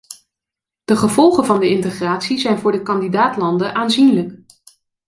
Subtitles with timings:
[0.83, 4.39] De gevolgen van de integratie zijn voor de kandidaat-landen aanzienlijk.